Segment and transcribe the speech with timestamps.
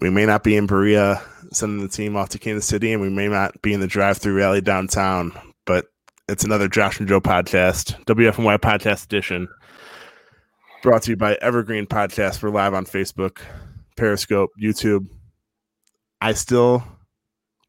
[0.00, 1.20] We may not be in Berea
[1.50, 4.18] sending the team off to Kansas City, and we may not be in the drive
[4.18, 5.32] through rally downtown,
[5.66, 5.86] but
[6.28, 9.48] it's another Josh and Joe podcast, WFNY podcast edition,
[10.84, 12.40] brought to you by Evergreen Podcast.
[12.40, 13.40] We're live on Facebook,
[13.96, 15.08] Periscope, YouTube.
[16.20, 16.84] I still,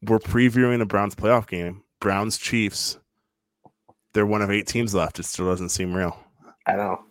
[0.02, 2.96] we're previewing a Browns playoff game, Browns Chiefs.
[4.12, 5.18] They're one of eight teams left.
[5.18, 6.16] It still doesn't seem real.
[6.64, 7.02] I know.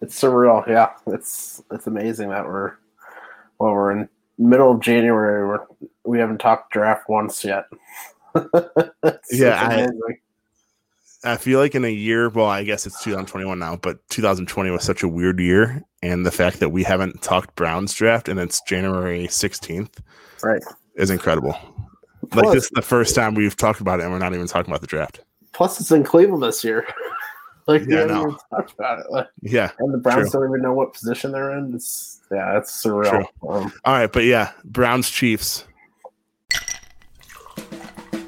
[0.00, 0.66] It's surreal.
[0.66, 2.74] Yeah, it's it's amazing that we're
[3.58, 5.46] well, we're in middle of January.
[5.46, 5.66] We're
[6.04, 7.64] we haven't talked draft once yet.
[9.32, 9.88] yeah,
[11.24, 14.70] I, I feel like in a year, well, I guess it's 2021 now, but 2020
[14.70, 18.38] was such a weird year, and the fact that we haven't talked Browns draft and
[18.38, 19.98] it's January 16th,
[20.42, 20.62] right,
[20.94, 21.58] is incredible.
[22.30, 24.46] Plus, like this is the first time we've talked about it, and we're not even
[24.46, 25.20] talking about the draft.
[25.52, 26.86] Plus, it's in Cleveland this year.
[27.66, 29.06] like Yeah, we even talked about it.
[29.10, 29.70] Like, Yeah.
[29.78, 30.40] and the Browns true.
[30.40, 31.74] don't even know what position they're in.
[31.74, 33.24] It's yeah, it's surreal.
[33.48, 35.64] Um, All right, but yeah, Browns Chiefs.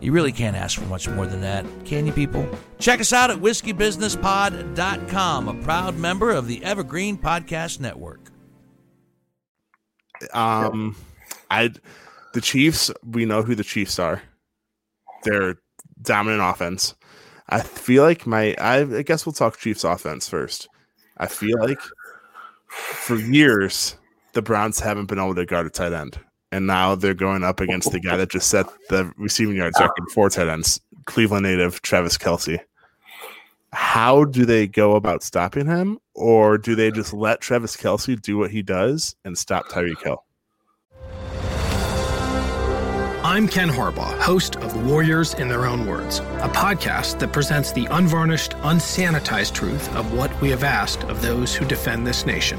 [0.00, 2.48] You really can't ask for much more than that, can you, people?
[2.78, 8.30] Check us out at whiskeybusinesspod.com, a proud member of the Evergreen Podcast Network.
[10.32, 10.96] Um,
[11.50, 11.72] I,
[12.34, 12.90] the Chiefs.
[13.04, 14.22] We know who the Chiefs are.
[15.24, 15.58] They're
[16.00, 16.94] dominant offense.
[17.48, 18.54] I feel like my.
[18.58, 20.68] I, I guess we'll talk Chiefs offense first.
[21.16, 21.80] I feel like
[22.68, 23.96] for years
[24.34, 26.18] the Browns haven't been able to guard a tight end,
[26.52, 30.04] and now they're going up against the guy that just set the receiving yards record
[30.12, 32.60] for tight ends, Cleveland native Travis Kelce.
[33.72, 38.38] How do they go about stopping him, or do they just let Travis Kelce do
[38.38, 40.22] what he does and stop Tyreek Hill?
[43.26, 47.86] I'm Ken Harbaugh, host of Warriors in Their Own Words, a podcast that presents the
[47.90, 52.58] unvarnished, unsanitized truth of what we have asked of those who defend this nation.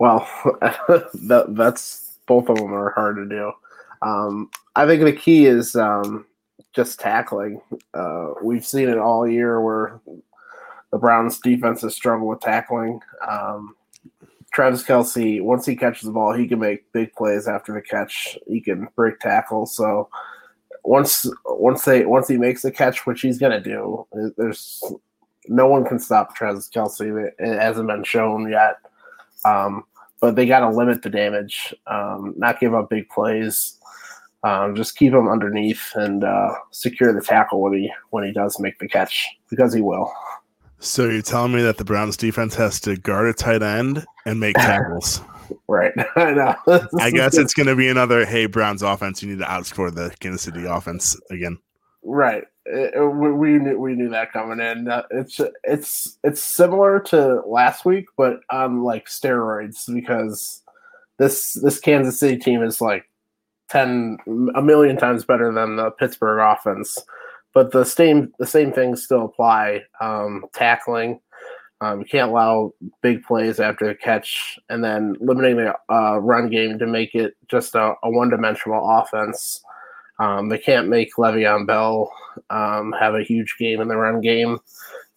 [0.00, 0.26] Well,
[0.60, 3.52] that, that's both of them are hard to do.
[4.02, 6.24] Um, I think the key is um,
[6.74, 7.60] just tackling.
[7.92, 10.00] Uh, we've seen it all year where
[10.90, 13.00] the Browns defense has struggled with tackling.
[13.28, 13.76] Um,
[14.54, 18.38] Travis Kelce, once he catches the ball, he can make big plays after the catch.
[18.48, 19.76] He can break tackles.
[19.76, 20.08] So
[20.82, 24.06] once once they once he makes the catch, which he's gonna do,
[24.38, 24.82] there's
[25.46, 27.32] no one can stop Travis Kelce.
[27.38, 28.76] It hasn't been shown yet.
[29.44, 29.84] Um,
[30.20, 33.76] but they got to limit the damage, um, not give up big plays.
[34.42, 38.58] Um, just keep him underneath and uh, secure the tackle when he when he does
[38.58, 40.10] make the catch because he will.
[40.78, 44.40] So you're telling me that the Browns defense has to guard a tight end and
[44.40, 45.20] make tackles?
[45.68, 45.92] Right.
[46.16, 46.54] I know.
[46.98, 49.22] I guess it's going to be another hey Browns offense.
[49.22, 51.58] You need to outscore the Kansas City offense again.
[52.02, 52.44] right.
[52.72, 54.88] It- we, we knew we knew that coming in.
[54.88, 60.62] Uh, it's it's it's similar to last week, but on like steroids because
[61.18, 63.04] this this Kansas City team is like
[63.68, 64.18] ten
[64.54, 66.98] a million times better than the Pittsburgh offense.
[67.52, 69.82] But the same the same things still apply.
[70.00, 71.20] Um, tackling,
[71.80, 76.48] um, you can't allow big plays after the catch, and then limiting the uh, run
[76.48, 79.62] game to make it just a, a one dimensional offense.
[80.20, 82.12] Um, they can't make Le'Veon Bell
[82.50, 84.58] um, have a huge game in the run game.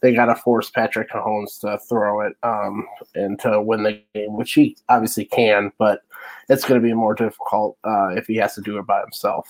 [0.02, 4.36] They got to force Patrick Mahomes to throw it um, and to win the game,
[4.36, 6.02] which he obviously can, but
[6.50, 9.48] it's going to be more difficult uh, if he has to do it by himself.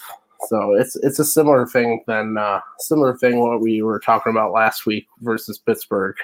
[0.48, 4.52] So it's it's a similar thing than uh, similar thing what we were talking about
[4.52, 6.16] last week versus Pittsburgh.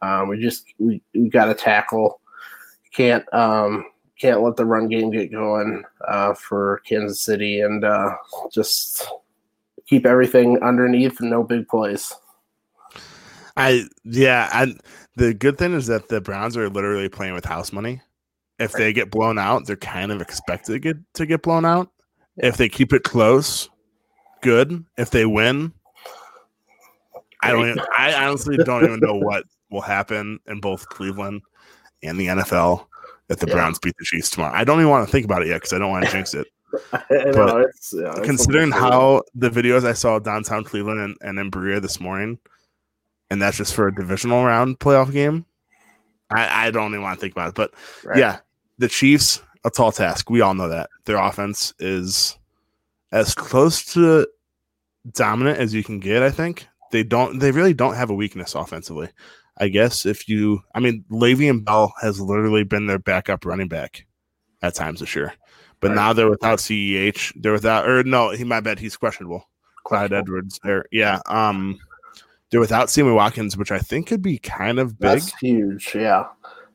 [0.00, 2.20] Um, we just we, we got to tackle.
[2.94, 3.84] Can't um,
[4.18, 8.14] can't let the run game get going uh, for Kansas City and uh,
[8.52, 9.08] just
[9.88, 12.14] keep everything underneath and no big plays.
[13.56, 14.80] I yeah, and
[15.16, 18.00] the good thing is that the Browns are literally playing with house money.
[18.58, 21.90] If they get blown out, they're kind of expected to get to get blown out.
[22.36, 23.68] If they keep it close,
[24.42, 24.84] good.
[24.96, 25.72] If they win,
[27.42, 27.68] I don't.
[27.68, 31.42] Even, I honestly don't even know what will happen in both Cleveland
[32.02, 32.86] and the NFL
[33.28, 33.54] if the yeah.
[33.54, 34.54] Browns beat the Chiefs tomorrow.
[34.54, 36.34] I don't even want to think about it yet because I don't want to jinx
[36.34, 36.46] it.
[36.90, 41.50] but it's, yeah, it's considering how the videos I saw downtown Cleveland and, and in
[41.50, 42.38] Berea this morning,
[43.30, 45.46] and that's just for a divisional round playoff game,
[46.30, 47.54] I, I don't even want to think about it.
[47.54, 47.74] But
[48.04, 48.18] right.
[48.18, 48.38] yeah,
[48.78, 50.30] the Chiefs, a tall task.
[50.30, 50.90] We all know that.
[51.04, 52.38] Their offense is
[53.12, 54.26] as close to
[55.12, 56.66] dominant as you can get, I think.
[56.90, 59.08] They don't they really don't have a weakness offensively.
[59.58, 64.06] I guess if you, I mean, Le'Veon Bell has literally been their backup running back
[64.62, 65.34] at times this year,
[65.80, 65.94] but right.
[65.94, 67.32] now they're without CEH.
[67.40, 69.48] They're without, or no, he might bet he's questionable.
[69.84, 71.20] Clyde Edwards there, yeah.
[71.26, 71.78] Um,
[72.50, 75.20] they're without Sammy Watkins, which I think could be kind of big.
[75.20, 76.24] That's huge, yeah,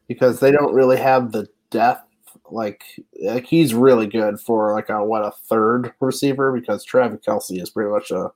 [0.07, 2.07] because they don't really have the depth
[2.53, 2.83] like
[3.23, 7.69] like he's really good for like a what a third receiver because Travis Kelce is
[7.69, 8.31] pretty much a,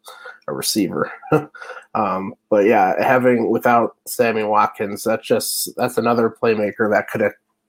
[0.47, 1.11] a receiver.
[1.95, 7.21] um, but yeah, having without Sammy Watkins, that's just that's another playmaker that could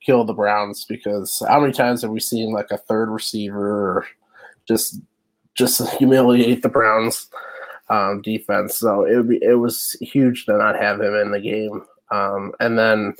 [0.05, 4.07] killed the Browns because how many times have we seen like a third receiver
[4.67, 5.01] just
[5.55, 7.29] just humiliate the Browns
[7.91, 8.79] um, defense?
[8.79, 11.83] So it be it was huge to not have him in the game.
[12.11, 13.15] Um, and then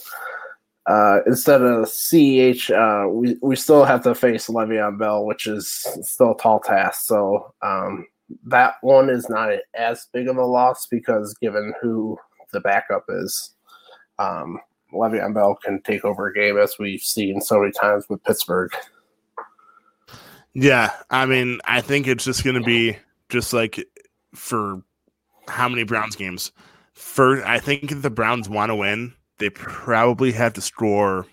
[0.89, 5.87] uh, instead of CEH, uh, we, we still have to face Le'Veon Bell, which is
[6.01, 7.03] still a tall task.
[7.05, 8.07] So um,
[8.47, 12.17] that one is not as big of a loss because given who
[12.53, 13.55] the backup is,
[14.19, 14.59] um,
[14.93, 18.73] Le'Veon Bell can take over a game as we've seen so many times with Pittsburgh.
[20.55, 22.97] Yeah, I mean, I think it's just going to be
[23.29, 23.85] just like
[24.35, 24.83] for
[25.47, 26.53] how many Browns games.
[26.95, 31.27] For I think if the Browns want to win, they probably have to score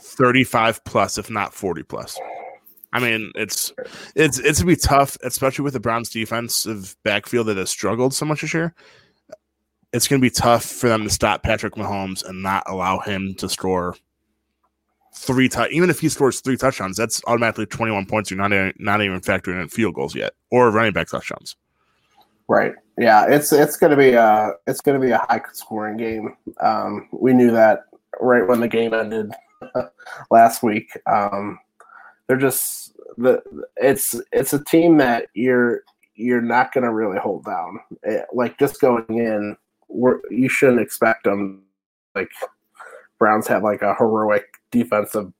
[0.00, 2.18] 35 plus, if not 40 plus.
[2.92, 3.72] I mean, it's
[4.14, 8.24] it's it's gonna be tough, especially with the Browns' defensive backfield that has struggled so
[8.24, 8.74] much this year.
[9.92, 13.48] It's gonna be tough for them to stop Patrick Mahomes and not allow him to
[13.48, 13.94] score
[15.14, 18.30] three t- even if he scores three touchdowns, that's automatically 21 points.
[18.30, 21.56] You're not not even factoring in field goals yet or running back touchdowns.
[22.48, 22.72] Right.
[22.96, 26.36] Yeah, it's it's going to be a it's going to be a high scoring game.
[26.60, 27.84] Um, we knew that
[28.20, 29.32] right when the game ended
[30.30, 30.90] last week.
[31.06, 31.58] Um,
[32.26, 33.42] they're just the
[33.76, 35.82] it's it's a team that you're
[36.14, 37.80] you're not going to really hold down.
[38.02, 39.56] It, like just going in,
[39.88, 41.62] we're, you shouldn't expect them
[42.14, 42.30] like
[43.18, 45.32] Browns have like a heroic defensive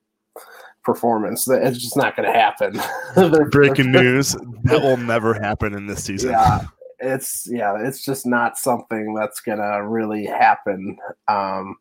[0.85, 1.49] performance.
[1.49, 2.81] It's just not going to happen.
[3.51, 6.31] Breaking news: that will never happen in this season.
[6.31, 6.67] Yeah,
[6.99, 10.97] it's yeah, it's just not something that's gonna really happen.
[11.29, 11.77] Um,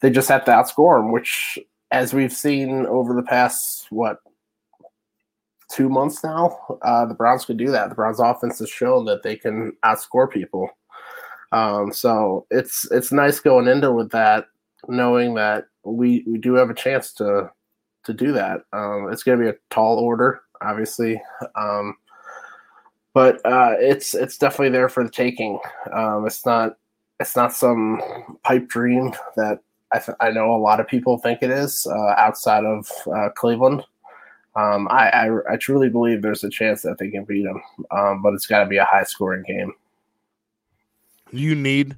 [0.00, 1.58] they just have to outscore them, which,
[1.90, 4.18] as we've seen over the past what
[5.70, 7.90] two months now, uh, the Browns could do that.
[7.90, 10.68] The Browns offense has shown that they can outscore people.
[11.52, 14.46] Um, so it's it's nice going into with that,
[14.88, 17.50] knowing that we we do have a chance to
[18.04, 18.62] to do that.
[18.72, 21.20] Um, it's going to be a tall order, obviously.
[21.56, 21.96] Um,
[23.12, 25.58] but uh, it's it's definitely there for the taking.
[25.92, 26.76] Um, it's not
[27.18, 28.00] it's not some
[28.44, 29.60] pipe dream that
[29.92, 33.28] I, th- I know a lot of people think it is uh, outside of uh,
[33.30, 33.82] Cleveland.
[34.56, 38.22] Um, I, I, I truly believe there's a chance that they can beat them, um,
[38.22, 39.72] but it's got to be a high scoring game.
[41.32, 41.96] You need,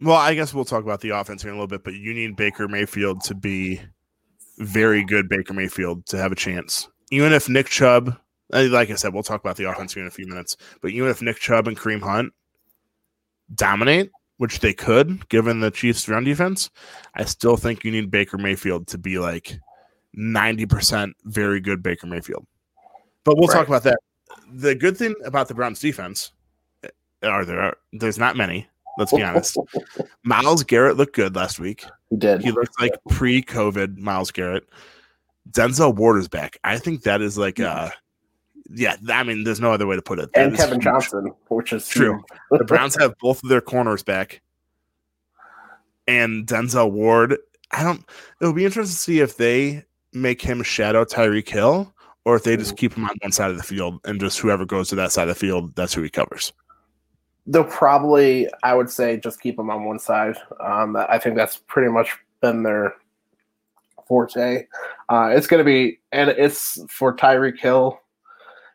[0.00, 2.14] well, I guess we'll talk about the offense here in a little bit, but you
[2.14, 3.80] need Baker Mayfield to be
[4.58, 5.28] very good.
[5.28, 8.16] Baker Mayfield to have a chance, even if Nick Chubb
[8.52, 10.56] like I said, we'll talk about the offense here in a few minutes.
[10.80, 12.32] But even if Nick Chubb and Kareem Hunt
[13.54, 16.70] dominate, which they could, given the Chiefs' run defense,
[17.14, 19.58] I still think you need Baker Mayfield to be like
[20.16, 22.46] 90% very good Baker Mayfield.
[23.24, 23.56] But we'll Right.
[23.58, 23.98] talk about that.
[24.52, 26.39] The good thing about the Browns defense eh,
[27.22, 28.66] are there there's not many.
[28.98, 29.56] Let's be honest.
[30.24, 31.84] Myles Garrett looked good last week.
[32.10, 32.42] He did.
[32.42, 34.68] He looked like pre-COVID Myles Garrett.
[35.50, 36.58] Denzel Ward is back.
[36.64, 37.90] I think that is like uh
[38.72, 40.32] yeah, I mean there's no other way to put it.
[40.32, 40.84] That and Kevin huge.
[40.84, 42.22] Johnson, which is True.
[42.50, 44.42] The Browns have both of their corners back.
[46.06, 47.36] And Denzel Ward,
[47.70, 48.04] I don't
[48.40, 52.56] it'll be interesting to see if they make him shadow Tyreek Hill or if they
[52.56, 55.12] just keep him on one side of the field and just whoever goes to that
[55.12, 56.52] side of the field, that's who he covers.
[57.46, 60.36] They'll probably, I would say, just keep him on one side.
[60.60, 62.94] Um, I think that's pretty much been their
[64.06, 64.66] forte.
[65.08, 68.00] Uh, it's going to be, and it's for Tyreek Hill.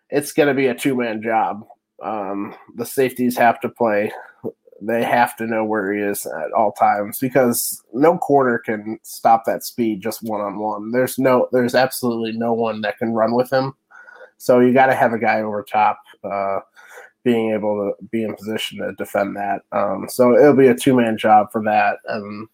[0.10, 1.66] It's going to be a two man job.
[2.04, 4.12] Um, the safeties have to play.
[4.82, 9.44] They have to know where he is at all times because no corner can stop
[9.46, 10.92] that speed just one on one.
[10.92, 13.74] There's no, there's absolutely no one that can run with him.
[14.38, 16.02] So you got to have a guy over top.
[16.24, 16.60] Uh,
[17.26, 19.64] being able to be in position to defend that.
[19.74, 21.98] Um, so it'll be a two man job for that.
[22.06, 22.48] And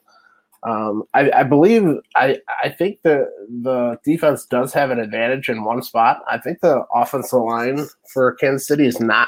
[0.63, 1.83] um, I, I believe
[2.15, 3.29] I I think the
[3.61, 6.21] the defense does have an advantage in one spot.
[6.29, 9.27] I think the offensive line for Kansas City is not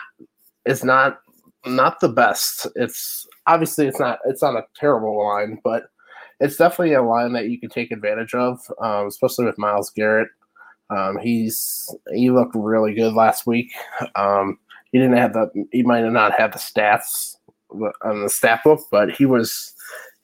[0.66, 1.20] is not
[1.66, 2.68] not the best.
[2.76, 5.84] It's obviously it's not it's not a terrible line, but
[6.40, 10.30] it's definitely a line that you can take advantage of, um, especially with Myles Garrett.
[10.90, 13.72] Um, he's he looked really good last week.
[14.16, 14.60] Um,
[14.94, 17.36] he didn't have the he might have not had the stats
[18.04, 19.74] on the stat book, but he was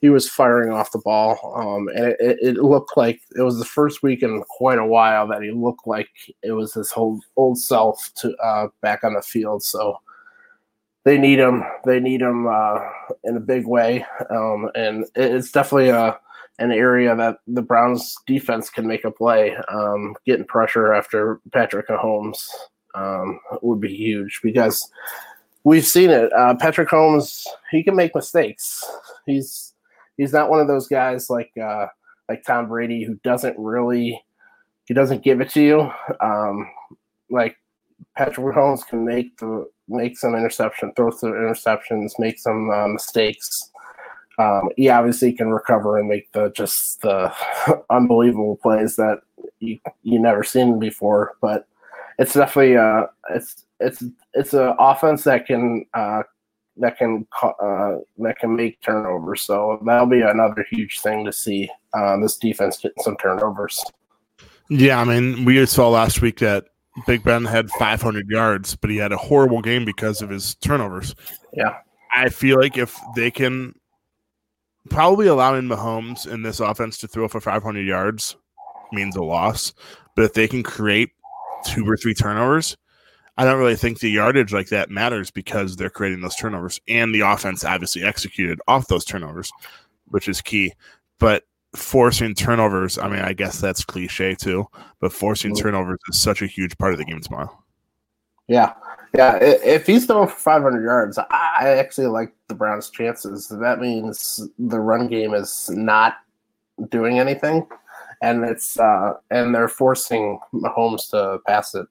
[0.00, 3.66] he was firing off the ball, um, and it, it, looked like it was the
[3.66, 6.08] first week in quite a while that he looked like
[6.42, 9.62] it was his whole old self to uh, back on the field.
[9.62, 9.98] So
[11.04, 11.64] they need him.
[11.84, 12.78] They need him uh,
[13.24, 16.18] in a big way, um, and it, it's definitely a
[16.60, 19.56] an area that the Browns defense can make a play.
[19.68, 22.46] Um, getting pressure after Patrick Mahomes
[22.94, 24.90] um, would be huge because
[25.64, 26.32] we've seen it.
[26.32, 28.84] Uh, Patrick Mahomes, he can make mistakes.
[29.26, 29.74] He's
[30.16, 31.86] he's not one of those guys like uh,
[32.28, 34.22] like Tom Brady who doesn't really
[34.86, 35.90] he doesn't give it to you.
[36.20, 36.68] Um,
[37.30, 37.56] like
[38.16, 43.70] Patrick Mahomes can make the make some interception, throw some interceptions, make some uh, mistakes.
[44.38, 47.32] Um, he obviously can recover and make the just the
[47.90, 49.20] unbelievable plays that
[49.58, 51.32] you you never seen before.
[51.40, 51.66] But
[52.20, 56.22] it's definitely uh it's it's it's an offense that can uh
[56.76, 59.42] that can uh that can make turnovers.
[59.42, 63.82] So that'll be another huge thing to see uh, this defense getting some turnovers.
[64.68, 66.66] Yeah, I mean, we just saw last week that
[67.06, 71.14] Big Ben had 500 yards, but he had a horrible game because of his turnovers.
[71.52, 71.78] Yeah.
[72.14, 73.74] I feel like if they can
[74.88, 78.36] probably allowing Mahomes in this offense to throw for 500 yards
[78.92, 79.72] means a loss,
[80.14, 81.10] but if they can create
[81.64, 82.76] two or three turnovers,
[83.36, 87.14] I don't really think the yardage like that matters because they're creating those turnovers and
[87.14, 89.50] the offense obviously executed off those turnovers,
[90.08, 90.74] which is key.
[91.18, 94.66] But forcing turnovers, I mean, I guess that's cliche too,
[95.00, 95.62] but forcing mm-hmm.
[95.62, 97.56] turnovers is such a huge part of the game tomorrow.
[98.48, 98.74] Yeah,
[99.14, 99.36] yeah.
[99.40, 103.48] If he's throwing for 500 yards, I I actually like the Browns' chances.
[103.48, 106.16] That means the run game is not
[106.88, 107.66] doing anything,
[108.22, 111.86] and it's uh, and they're forcing Mahomes to pass it.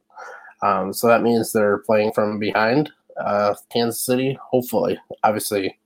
[0.62, 2.92] Um, so that means they're playing from behind.
[3.20, 4.98] Uh, Kansas City, hopefully.
[5.24, 5.78] Obviously,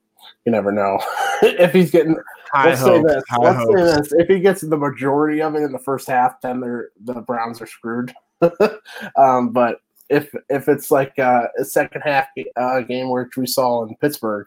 [0.45, 0.99] you never know
[1.41, 2.17] if he's getting.
[2.51, 3.23] High let's say this.
[3.39, 4.13] Let's say this.
[4.13, 7.61] If he gets the majority of it in the first half, then they're the Browns
[7.61, 8.13] are screwed.
[9.17, 13.83] um, but if if it's like uh, a second half uh, game which we saw
[13.83, 14.45] in Pittsburgh,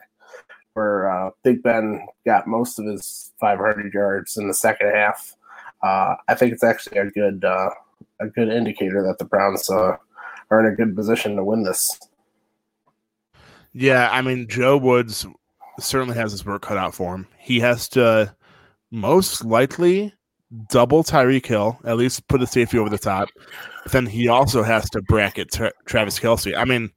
[0.75, 5.35] where uh, Big Ben got most of his 500 yards in the second half,
[5.83, 7.71] uh, I think it's actually a good uh,
[8.21, 9.97] a good indicator that the Browns uh,
[10.51, 11.99] are in a good position to win this.
[13.73, 15.27] Yeah, I mean, Joe Woods
[15.79, 17.27] certainly has his work cut out for him.
[17.39, 18.35] He has to
[18.91, 20.15] most likely
[20.71, 23.29] double Tyreek Hill, at least put a safety over the top.
[23.83, 26.57] But then he also has to bracket Tra- Travis Kelce.
[26.57, 26.91] I mean,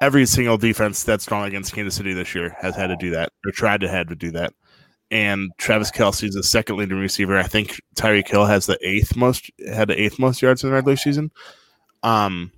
[0.00, 3.32] every single defense that's gone against Kansas City this year has had to do that
[3.44, 4.52] or tried to had to do that.
[5.10, 7.38] And Travis Kelce is the second leading receiver.
[7.38, 10.74] I think Tyreek Hill has the eighth most had the eighth most yards in the
[10.74, 11.30] regular season.
[12.02, 12.50] Um,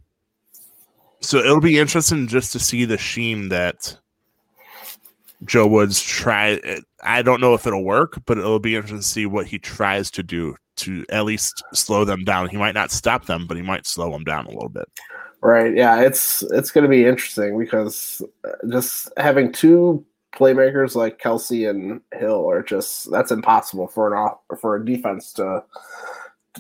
[1.21, 3.97] so it'll be interesting just to see the scheme that
[5.45, 6.61] Joe Woods try.
[7.03, 10.11] I don't know if it'll work, but it'll be interesting to see what he tries
[10.13, 12.49] to do to at least slow them down.
[12.49, 14.89] He might not stop them, but he might slow them down a little bit.
[15.41, 15.75] Right.
[15.75, 18.23] Yeah, it's it's going to be interesting because
[18.71, 20.05] just having two
[20.39, 25.33] playmakers like Kelce and Hill are just that's impossible for an off for a defense
[25.35, 25.65] to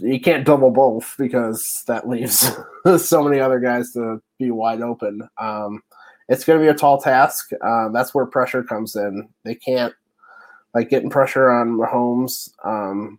[0.00, 2.50] you can't double both because that leaves
[2.98, 5.28] so many other guys to be wide open.
[5.38, 5.82] Um,
[6.28, 7.50] it's going to be a tall task.
[7.60, 9.28] Uh, that's where pressure comes in.
[9.44, 9.94] They can't
[10.74, 12.50] like getting pressure on Mahomes.
[12.64, 13.18] Um,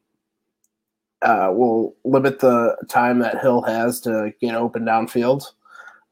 [1.21, 5.43] uh, will limit the time that Hill has to get open downfield,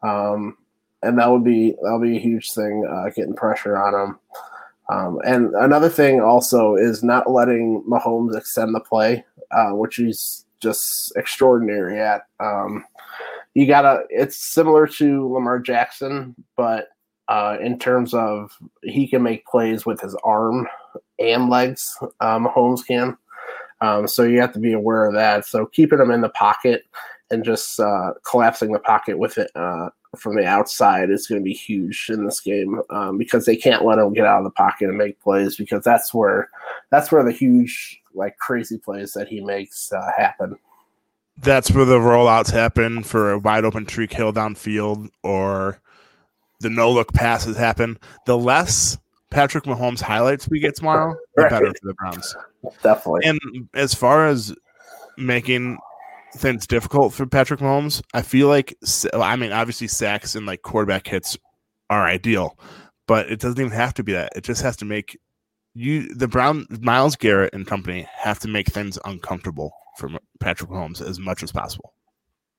[0.04, 0.58] um,
[1.04, 2.88] and that would be that'll be a huge thing.
[2.90, 4.20] Uh, getting pressure on him.
[4.90, 10.46] Um, and another thing also is not letting Mahomes extend the play, uh, which he's
[10.62, 12.24] just extraordinary at.
[12.40, 12.86] Um,
[13.54, 14.04] you gotta.
[14.10, 16.90] It's similar to Lamar Jackson, but
[17.28, 18.52] uh, in terms of
[18.84, 20.68] he can make plays with his arm
[21.20, 21.98] and legs.
[22.22, 23.18] Um, Mahomes can.
[23.82, 25.46] Um, so you have to be aware of that.
[25.46, 26.86] So keeping him in the pocket
[27.32, 31.44] and just uh, collapsing the pocket with it uh, from the outside is going to
[31.44, 34.52] be huge in this game um, because they can't let him get out of the
[34.52, 36.50] pocket and make plays because that's where
[36.90, 40.58] that's where the huge like crazy plays that he makes uh, happen.
[41.40, 45.80] That's where the rollouts happen for a wide open Tyreek Hill downfield or
[46.62, 48.00] the no look passes happen.
[48.26, 48.98] The less
[49.30, 51.52] Patrick Mahomes highlights we get tomorrow, the Right.
[51.52, 52.36] better for the Browns.
[52.82, 53.22] Definitely.
[53.26, 53.40] And
[53.74, 54.56] as far as
[55.18, 55.78] making
[56.36, 58.78] things difficult for Patrick Mahomes, I feel like
[59.14, 61.38] I mean obviously sacks and like quarterback hits
[61.90, 62.58] are ideal,
[63.08, 64.34] but it doesn't even have to be that.
[64.36, 65.18] It just has to make
[65.74, 71.02] you the Brown Myles Garrett and company have to make things uncomfortable for Patrick Mahomes
[71.02, 71.94] as much as possible.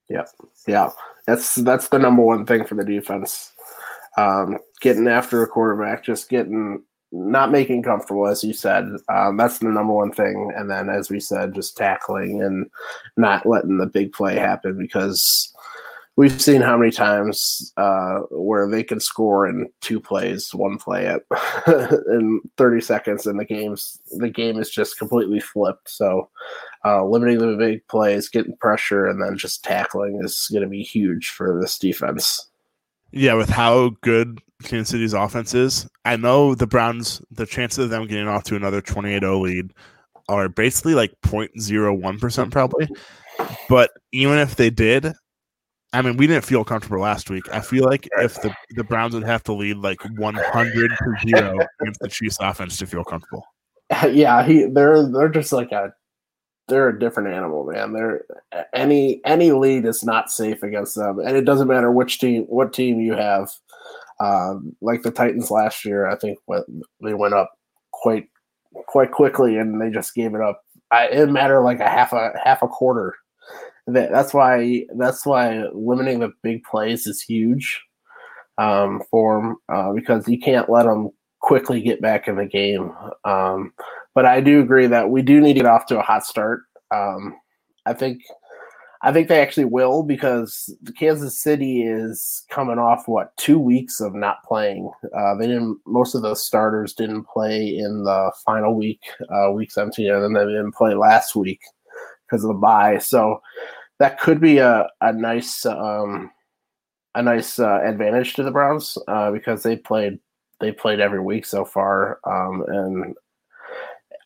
[0.09, 0.25] Yeah,
[0.67, 0.89] Yeah.
[1.27, 3.51] that's that's the number one thing for the defense.
[4.17, 8.85] Um, getting after a quarterback, just getting not making comfortable, as you said.
[9.09, 10.51] Um, that's the number one thing.
[10.55, 12.69] And then, as we said, just tackling and
[13.17, 15.53] not letting the big play happen because
[16.19, 21.07] we've seen how many times uh, where they can score in two plays, one play
[21.07, 21.21] at
[22.07, 25.89] in 30 seconds, and the game's the game is just completely flipped.
[25.89, 26.29] So
[26.83, 30.83] uh, limiting the big plays, getting pressure, and then just tackling is going to be
[30.83, 32.48] huge for this defense.
[33.11, 37.89] Yeah, with how good Kansas City's offense is, I know the Browns, the chances of
[37.89, 39.73] them getting off to another 28 0 lead
[40.27, 42.87] are basically like 0.01% probably.
[43.67, 45.13] But even if they did,
[45.91, 47.51] I mean, we didn't feel comfortable last week.
[47.51, 51.57] I feel like if the, the Browns would have to lead like 100 to 0
[51.81, 53.43] against the Chiefs offense to feel comfortable.
[54.11, 55.91] yeah, he they're they're just like a
[56.69, 57.93] they're a different animal, man.
[57.93, 58.25] They're
[58.73, 62.73] any any lead is not safe against them, and it doesn't matter which team what
[62.73, 63.51] team you have.
[64.19, 66.65] Um, like the Titans last year, I think what
[67.01, 67.51] they went up
[67.91, 68.27] quite
[68.87, 70.61] quite quickly, and they just gave it up.
[70.91, 73.15] I, it didn't matter like a half a half a quarter.
[73.87, 77.81] That, that's why that's why limiting the big plays is huge
[78.57, 81.09] um, for them uh, because you can't let them
[81.41, 82.91] quickly get back in the game.
[83.25, 83.73] Um,
[84.19, 86.63] but I do agree that we do need to get off to a hot start.
[86.93, 87.37] Um,
[87.85, 88.21] I think
[89.01, 94.13] I think they actually will because Kansas City is coming off what two weeks of
[94.13, 94.91] not playing.
[95.17, 95.79] Uh, they didn't.
[95.87, 98.99] Most of the starters didn't play in the final week,
[99.33, 101.61] uh, week seventeen, and then they didn't play last week
[102.27, 102.97] because of the bye.
[102.97, 103.39] So
[103.99, 106.29] that could be a a nice um,
[107.15, 110.19] a nice uh, advantage to the Browns uh, because they played
[110.59, 113.15] they played every week so far, um, and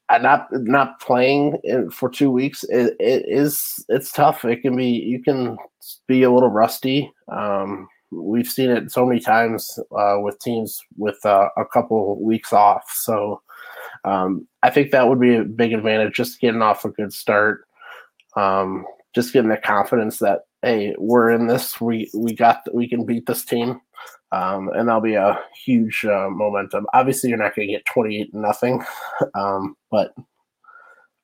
[0.10, 4.44] uh, not not playing in, for two weeks it, it is it's tough.
[4.46, 5.58] It can be you can
[6.08, 7.12] be a little rusty.
[7.32, 12.54] Um, we've seen it so many times uh, with teams with uh, a couple weeks
[12.54, 12.84] off.
[12.92, 13.42] So
[14.06, 16.14] um, I think that would be a big advantage.
[16.14, 17.66] Just getting off a good start,
[18.36, 18.86] um,
[19.16, 21.80] just getting the confidence that hey, we're in this.
[21.80, 23.82] We we got we can beat this team
[24.34, 26.88] um, and that'll be a huge uh, momentum.
[26.94, 28.84] Obviously, you're not going to get 28 nothing,
[29.36, 30.24] um, but a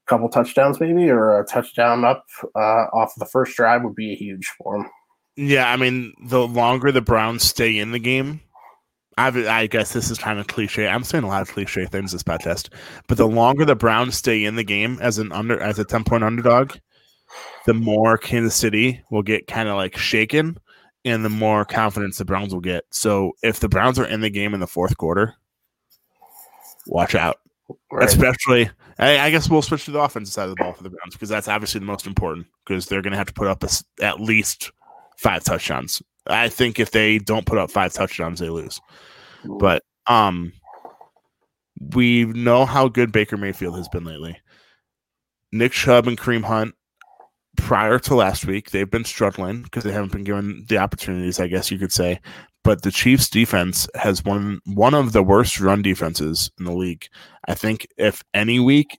[0.06, 2.26] couple touchdowns maybe or a touchdown up
[2.56, 4.90] uh, off the first drive would be a huge for them.
[5.36, 8.42] Yeah, I mean, the longer the Browns stay in the game,
[9.18, 10.88] I guess this is kind of cliche.
[10.88, 12.70] I'm saying a lot of cliche things this podcast,
[13.08, 16.04] but the longer the Browns stay in the game as an under as a 10
[16.04, 16.74] point underdog,
[17.66, 20.58] the more Kansas City will get kind of like shaken
[21.06, 22.86] and the more confidence the Browns will get.
[22.92, 25.36] So if the Browns are in the game in the fourth quarter,
[26.88, 27.38] watch out.
[27.92, 28.08] Right.
[28.08, 30.90] Especially, I, I guess we'll switch to the offensive side of the ball for the
[30.90, 33.64] Browns because that's obviously the most important because they're going to have to put up
[33.64, 33.70] a
[34.04, 34.72] at least
[35.18, 36.02] five touchdowns.
[36.28, 38.80] I think if they don't put up five touchdowns, they lose.
[39.46, 40.54] But um,
[41.94, 44.38] we know how good Baker Mayfield has been lately.
[45.52, 46.76] Nick Chubb and Kareem Hunt
[47.60, 51.48] prior to last week, they've been struggling because they haven't been given the opportunities, I
[51.48, 52.20] guess you could say.
[52.64, 57.08] But the Chiefs defense has one one of the worst run defenses in the league.
[57.48, 58.98] I think if any week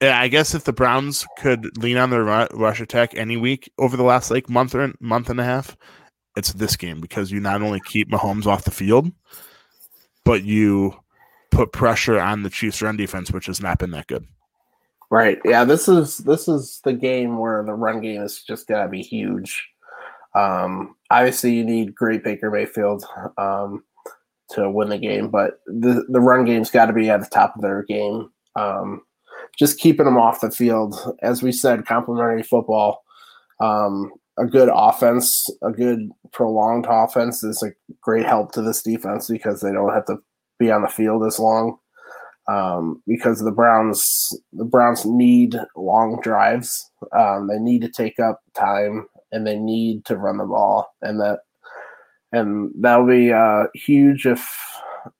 [0.00, 4.04] I guess if the Browns could lean on their rush attack any week over the
[4.04, 5.76] last like month or month and a half,
[6.36, 9.10] it's this game because you not only keep Mahomes off the field,
[10.24, 10.94] but you
[11.50, 14.24] put pressure on the Chiefs' run defense, which has not been that good.
[15.10, 15.38] Right.
[15.44, 15.64] Yeah.
[15.64, 19.66] This is this is the game where the run game is just gonna be huge.
[20.34, 23.04] Um, obviously, you need great Baker Mayfield
[23.38, 23.84] um,
[24.50, 27.56] to win the game, but the the run game's got to be at the top
[27.56, 28.30] of their game.
[28.54, 29.02] Um,
[29.58, 33.02] just keeping them off the field, as we said, complementary football.
[33.60, 39.28] Um, a good offense, a good prolonged offense is a great help to this defense
[39.28, 40.18] because they don't have to
[40.58, 41.78] be on the field as long.
[42.48, 46.90] Um, because the Browns, the Browns need long drives.
[47.14, 51.20] Um, they need to take up time and they need to run the ball, and
[51.20, 51.40] that
[52.32, 54.50] and that'll be uh, huge if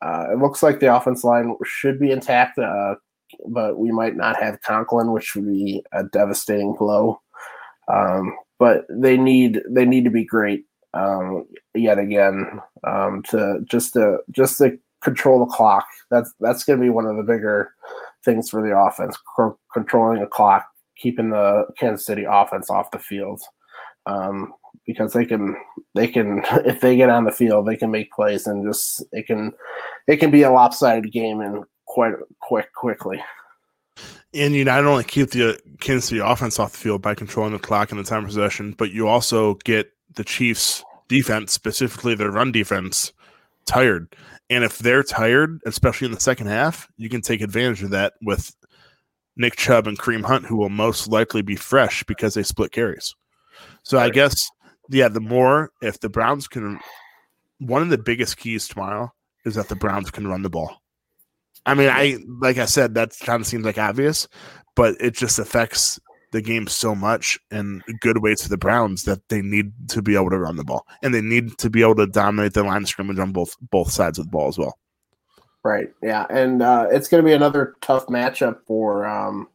[0.02, 2.94] uh, it looks like the offense line should be intact, uh,
[3.46, 7.20] but we might not have Conklin, which would be a devastating blow.
[7.92, 10.64] Um, but they need they need to be great
[10.94, 15.86] um, yet again um, to just to just to control the clock.
[16.10, 17.72] That's that's going to be one of the bigger
[18.24, 19.16] things for the offense,
[19.72, 23.40] controlling the clock, keeping the Kansas City offense off the field.
[24.06, 24.54] Um,
[24.86, 25.54] because they can
[25.94, 29.26] they can if they get on the field they can make plays and just it
[29.26, 29.52] can
[30.08, 33.20] it can be a lopsided game and quite quick quickly
[34.34, 37.58] And you not only keep the Kansas City offense off the field by controlling the
[37.58, 42.52] clock and the time possession, but you also get the Chiefs defense, specifically their run
[42.52, 43.12] defense,
[43.68, 44.14] tired.
[44.50, 48.14] And if they're tired, especially in the second half, you can take advantage of that
[48.22, 48.54] with
[49.36, 53.14] Nick Chubb and Kareem Hunt, who will most likely be fresh because they split carries.
[53.82, 54.34] So I guess,
[54.88, 56.80] yeah, the more if the Browns can,
[57.58, 59.12] one of the biggest keys tomorrow
[59.44, 60.82] is that the Browns can run the ball.
[61.66, 64.26] I mean, I like I said, that kind of seems like obvious,
[64.74, 69.28] but it just affects the game so much in good ways for the Browns that
[69.28, 71.96] they need to be able to run the ball and they need to be able
[71.96, 74.78] to dominate the line of scrimmage on both both sides of the ball as well.
[75.64, 79.48] right yeah and uh, it's going to be another tough matchup for um,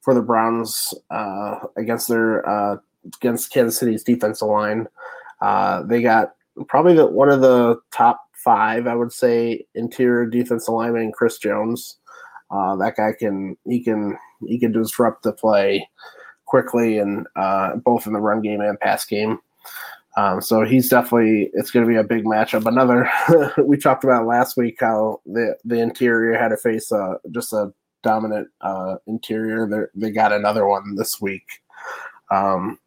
[0.00, 2.76] for the browns uh, against their uh,
[3.16, 4.86] against kansas city's defensive line
[5.40, 6.34] uh, they got
[6.68, 11.98] probably the, one of the top five i would say interior defensive lineman chris jones
[12.50, 14.16] uh, that guy can he can
[14.46, 15.88] he can disrupt the play
[16.44, 19.38] quickly and uh, both in the run game and pass game.
[20.16, 22.66] Um, so he's definitely it's going to be a big matchup.
[22.66, 23.10] Another
[23.64, 27.72] we talked about last week how the the interior had to face uh, just a
[28.02, 29.68] dominant uh, interior.
[29.68, 31.44] They're, they got another one this week.
[32.30, 32.78] Um,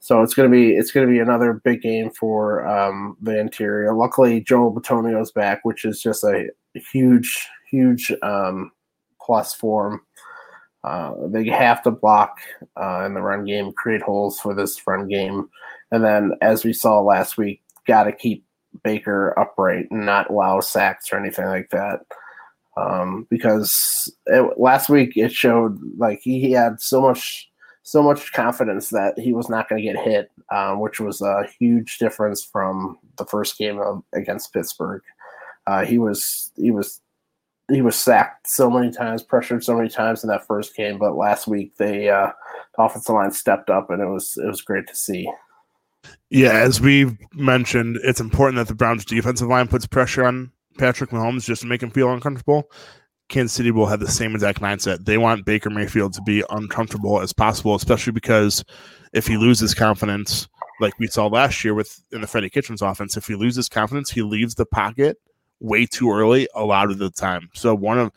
[0.00, 3.94] so it's gonna be it's gonna be another big game for um, the interior.
[3.94, 8.72] Luckily, Joel Bitonio's back, which is just a huge huge um,
[9.20, 10.00] plus for him.
[10.84, 12.38] Uh, they have to block
[12.80, 15.48] uh, in the run game, create holes for this run game,
[15.90, 18.44] and then as we saw last week, got to keep
[18.82, 22.00] Baker upright and not allow sacks or anything like that.
[22.76, 27.50] Um, because it, last week it showed like he had so much
[27.82, 31.44] so much confidence that he was not going to get hit, um, which was a
[31.58, 35.02] huge difference from the first game of, against Pittsburgh.
[35.66, 37.00] Uh, he was he was
[37.70, 41.16] he was sacked so many times, pressured so many times in that first game, but
[41.16, 42.30] last week they uh,
[42.76, 45.30] the offensive line stepped up, and it was it was great to see.
[46.30, 51.10] Yeah, as we mentioned, it's important that the Browns defensive line puts pressure on Patrick
[51.10, 52.70] Mahomes just to make him feel uncomfortable.
[53.28, 55.04] Kansas City will have the same exact mindset.
[55.04, 58.64] They want Baker Mayfield to be uncomfortable as possible, especially because
[59.12, 60.48] if he loses confidence,
[60.80, 64.10] like we saw last year with in the Freddie Kitchens offense, if he loses confidence,
[64.10, 65.18] he leaves the pocket
[65.62, 67.48] way too early a lot of the time.
[67.54, 68.12] So one of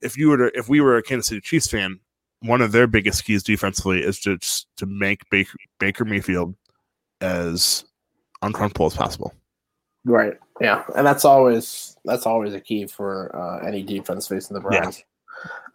[0.00, 1.98] if you were to if we were a Kansas City Chiefs fan,
[2.40, 4.38] one of their biggest keys defensively is to
[4.76, 6.54] to make Baker, Baker Mayfield
[7.20, 7.84] as
[8.42, 9.34] uncomfortable as possible.
[10.04, 10.34] Right.
[10.60, 15.02] Yeah, and that's always that's always a key for uh, any defense facing the Browns.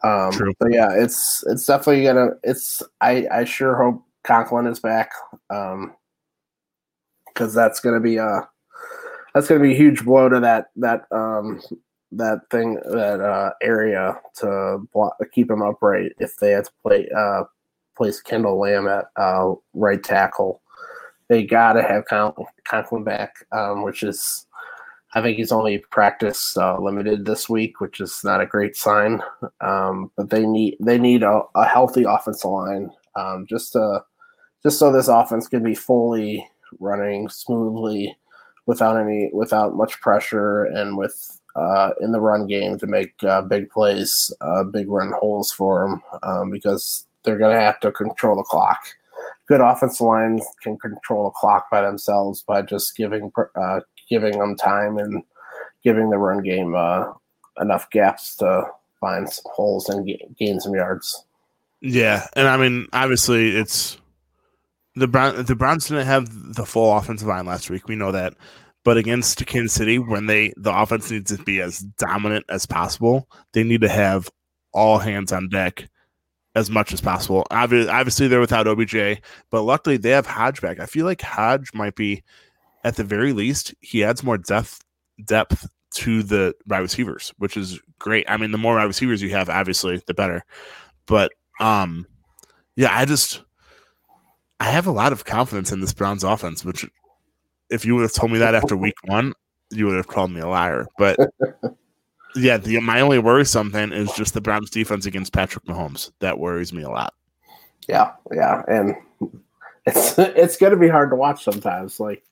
[0.03, 0.53] Um, True.
[0.59, 2.29] But yeah, it's it's definitely gonna.
[2.43, 5.11] It's I I sure hope Conklin is back
[5.49, 5.95] um,
[7.27, 8.47] because that's gonna be a
[9.37, 11.61] that's gonna be a huge blow to that that um
[12.11, 17.07] that thing that uh, area to block, keep him upright if they had to play
[17.15, 17.43] uh
[17.95, 20.61] place Kendall Lamm at uh, right tackle.
[21.27, 24.47] They gotta have Con- Conklin back, um, which is
[25.13, 29.21] I think he's only practice uh, limited this week, which is not a great sign.
[29.61, 34.03] Um, but they need they need a, a healthy offensive line um, just to
[34.63, 36.47] just so this offense can be fully
[36.79, 38.17] running smoothly
[38.67, 43.41] without any without much pressure and with uh, in the run game to make uh,
[43.41, 47.91] big plays, uh, big run holes for them um, because they're going to have to
[47.91, 48.79] control the clock.
[49.47, 54.55] Good offensive lines can control the clock by themselves by just giving uh, giving them
[54.55, 55.23] time and
[55.83, 57.05] giving the run game uh,
[57.59, 58.63] enough gaps to
[58.99, 61.25] find some holes and gain some yards.
[61.81, 63.97] Yeah, and I mean, obviously, it's
[64.97, 65.45] the Brown.
[65.45, 67.87] The Browns didn't have the full offensive line last week.
[67.87, 68.33] We know that,
[68.83, 73.29] but against Kansas City, when they the offense needs to be as dominant as possible,
[73.53, 74.29] they need to have
[74.73, 75.87] all hands on deck
[76.55, 77.45] as much as possible.
[77.51, 80.79] Obviously, obviously they're without OBJ, but luckily they have Hodge back.
[80.79, 82.23] I feel like Hodge might be,
[82.83, 84.81] at the very least, he adds more depth
[85.25, 88.25] depth to the wide receivers, which is great.
[88.29, 90.43] I mean, the more wide receivers you have, obviously, the better.
[91.05, 92.07] But um,
[92.75, 93.43] yeah, I just
[94.59, 96.85] I have a lot of confidence in this Browns offense, which
[97.69, 99.33] if you would have told me that after week one,
[99.69, 100.87] you would have called me a liar.
[100.97, 101.17] But
[102.35, 106.11] yeah, the, my only worry something is just the Browns defense against Patrick Mahomes.
[106.19, 107.13] That worries me a lot.
[107.87, 108.95] Yeah, yeah, and
[109.85, 111.99] it's it's going to be hard to watch sometimes.
[111.99, 112.23] Like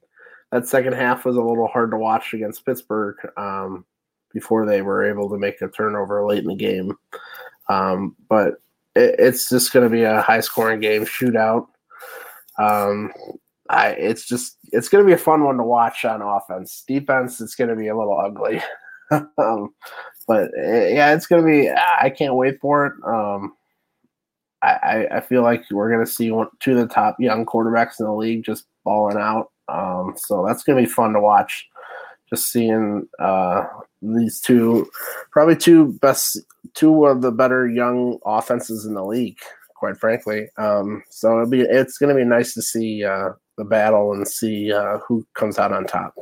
[0.51, 3.85] that second half was a little hard to watch against Pittsburgh um,
[4.33, 6.93] before they were able to make a turnover late in the game.
[7.69, 8.55] Um, but
[8.95, 11.67] it, it's just going to be a high scoring game, shootout.
[12.59, 13.11] Um,
[13.69, 16.83] I it's just it's going to be a fun one to watch on offense.
[16.87, 18.61] Defense, it's going to be a little ugly.
[19.11, 19.73] um,
[20.27, 21.69] but eh, yeah, it's going to be.
[21.69, 22.93] I can't wait for it.
[23.05, 23.53] Um,
[24.61, 27.99] I, I feel like we're going to see one, two of the top young quarterbacks
[27.99, 29.51] in the league just balling out.
[29.67, 31.67] Um, so that's going to be fun to watch.
[32.29, 33.65] Just seeing uh,
[34.01, 34.89] these two,
[35.31, 36.39] probably two best,
[36.73, 39.37] two of the better young offenses in the league
[39.85, 40.49] quite frankly.
[40.57, 44.27] Um, so it'll be it's going to be nice to see uh, the battle and
[44.27, 46.15] see uh, who comes out on top.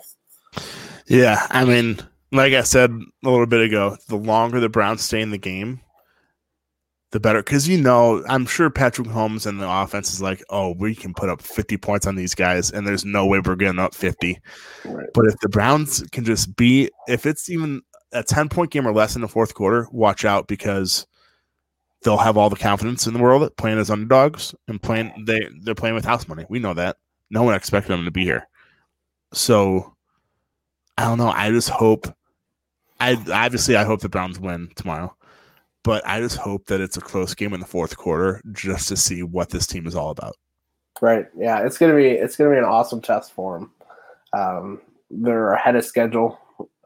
[1.08, 2.00] Yeah, I mean,
[2.34, 5.80] like I said a little bit ago, the longer the Browns stay in the game,
[7.12, 7.42] the better.
[7.42, 11.14] Because you know, I'm sure Patrick Mahomes and the offense is like, oh, we can
[11.14, 14.40] put up 50 points on these guys, and there's no way we're getting up 50.
[14.84, 15.08] Right.
[15.14, 18.94] But if the Browns can just be, if it's even a 10 point game or
[18.94, 21.08] less in the fourth quarter, watch out because
[22.04, 25.76] they'll have all the confidence in the world playing as underdogs and playing they they're
[25.76, 26.46] playing with house money.
[26.50, 26.98] We know that.
[27.30, 28.48] No one expected them to be here.
[29.34, 29.96] So
[30.98, 31.30] I don't know.
[31.30, 32.08] I just hope
[33.00, 35.16] I obviously I hope the Browns win tomorrow.
[35.84, 38.96] But I just hope that it's a close game in the fourth quarter just to
[38.96, 40.38] see what this team is all about.
[41.02, 41.26] Right.
[41.38, 43.72] Yeah, it's gonna be it's gonna be an awesome test for them.
[44.32, 46.40] Um, they're ahead of schedule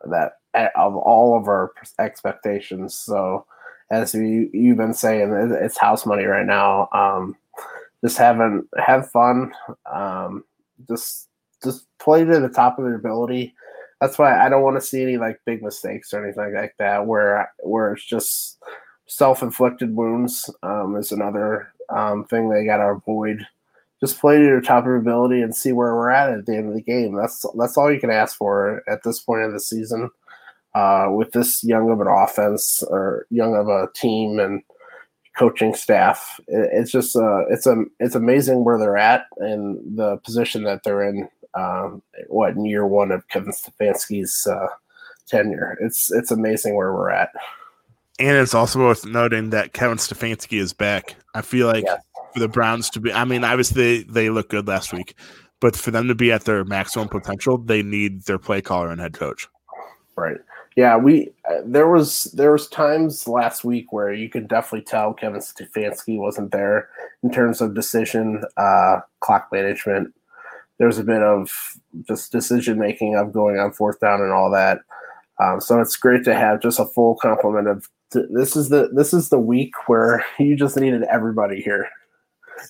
[0.09, 0.33] that
[0.75, 2.95] of all of our expectations.
[2.95, 3.45] So
[3.89, 6.89] as you, you've been saying, it's house money right now.
[6.91, 7.35] Um,
[8.03, 9.53] just having have fun.
[9.91, 10.43] Um,
[10.87, 11.29] just
[11.63, 13.55] just play to the top of their ability.
[13.99, 17.05] That's why I don't want to see any like big mistakes or anything like that.
[17.05, 18.61] Where where it's just
[19.07, 23.45] self inflicted wounds um, is another um, thing they got to avoid.
[23.99, 26.55] Just play to your top of your ability and see where we're at at the
[26.55, 27.15] end of the game.
[27.15, 30.11] That's that's all you can ask for at this point of the season
[30.77, 34.61] uh, with this young of an offense or young of a team and
[35.35, 36.39] coaching staff.
[36.47, 41.01] it's just uh, it's a it's amazing where they're at and the position that they're
[41.01, 41.27] in.
[41.55, 44.67] Um, what in year one of Kevin Stefanski's uh,
[45.25, 45.79] tenure?
[45.81, 47.31] It's it's amazing where we're at.
[48.19, 51.15] And it's also worth noting that Kevin Stefanski is back.
[51.33, 51.97] I feel like yeah.
[52.33, 55.15] for the Browns to be, I mean, obviously they, they look good last week,
[55.59, 58.99] but for them to be at their maximum potential, they need their play caller and
[58.99, 59.47] head coach.
[60.15, 60.37] Right.
[60.77, 65.11] Yeah, we uh, there was there was times last week where you could definitely tell
[65.11, 66.89] Kevin Stefanski wasn't there
[67.23, 70.13] in terms of decision, uh, clock management.
[70.77, 71.51] There was a bit of
[72.07, 74.81] just decision making of going on fourth down and all that.
[75.39, 77.89] Um, so it's great to have just a full complement of.
[78.11, 81.89] This is the this is the week where you just needed everybody here.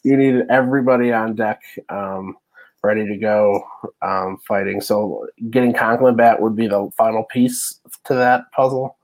[0.03, 1.61] You needed everybody on deck.
[1.89, 2.37] Um,
[2.83, 3.63] ready to go
[4.01, 4.81] um, fighting.
[4.81, 8.97] So getting Conklin back would be the final piece to that puzzle.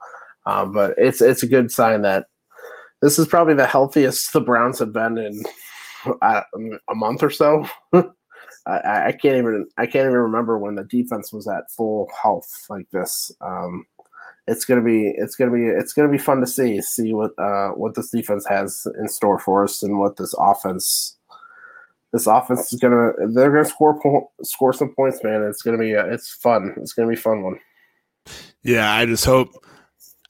[0.45, 2.27] Um, but it's it's a good sign that
[3.01, 5.43] this is probably the healthiest the Browns have been in
[6.21, 6.41] uh,
[6.89, 7.67] a month or so.
[8.65, 12.49] I, I, can't even I can't even remember when the defense was at full health
[12.69, 13.31] like this.
[13.41, 13.85] Um,
[14.47, 17.69] it's gonna be it's gonna be it's gonna be fun to see see what uh,
[17.69, 21.17] what this defense has in store for us and what this offense
[22.13, 25.43] this offense is gonna they're gonna score po- score some points, man.
[25.43, 26.73] It's gonna be uh, it's fun.
[26.77, 27.59] It's gonna be fun one.
[28.61, 29.49] Yeah, I just hope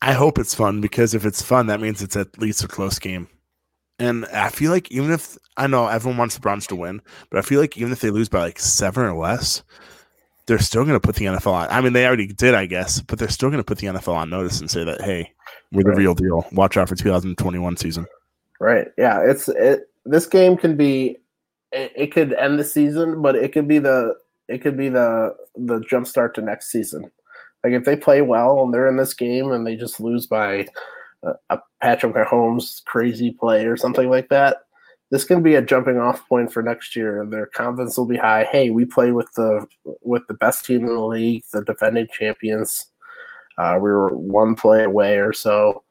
[0.01, 2.97] I hope it's fun because if it's fun, that means it's at least a close
[2.99, 3.27] game.
[3.99, 7.37] And I feel like even if I know everyone wants the Browns to win, but
[7.37, 9.63] I feel like even if they lose by like seven or less,
[10.45, 11.67] they're still going to put the NFL on.
[11.69, 14.15] I mean, they already did, I guess, but they're still going to put the NFL
[14.15, 15.31] on notice and say that, hey,
[15.71, 16.45] we're the real deal.
[16.51, 18.05] Watch out for 2021 season.
[18.59, 18.87] Right.
[18.97, 19.21] Yeah.
[19.21, 19.83] It's it.
[20.05, 21.17] This game can be.
[21.73, 24.15] It, could end the season, but it could be the.
[24.47, 27.09] It could be the the jump start to next season.
[27.63, 30.67] Like if they play well and they're in this game and they just lose by
[31.23, 34.57] a, a Patrick Mahomes crazy play or something like that,
[35.12, 37.25] this can be a jumping off point for next year.
[37.25, 38.43] Their confidence will be high.
[38.43, 39.65] Hey, we play with the
[40.01, 42.88] with the best team in the league, the defending champions.
[43.57, 45.83] Uh, we were one play away or so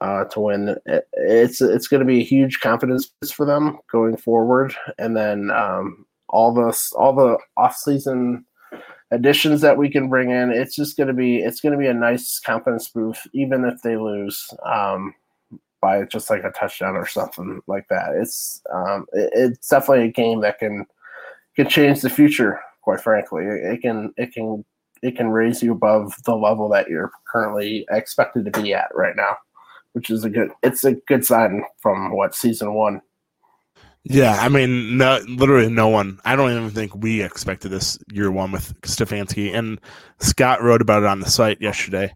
[0.00, 0.76] uh, to win.
[1.14, 5.50] It's it's going to be a huge confidence boost for them going forward, and then
[5.50, 8.44] um, all the all the off season
[9.10, 10.50] additions that we can bring in.
[10.50, 13.80] It's just going to be it's going to be a nice confidence boost, even if
[13.82, 15.14] they lose um,
[15.80, 18.10] by just like a touchdown or something like that.
[18.14, 20.86] It's um, it- it's definitely a game that can
[21.54, 22.60] can change the future.
[22.82, 24.64] Quite frankly, it, it can it can
[25.02, 29.14] it can raise you above the level that you're currently expected to be at right
[29.16, 29.36] now
[29.96, 33.00] which is a good it's a good sign from what season one
[34.04, 36.20] Yeah, I mean, no, literally no one.
[36.24, 39.52] I don't even think we expected this year one with Stefanski.
[39.52, 39.80] And
[40.20, 42.14] Scott wrote about it on the site yesterday.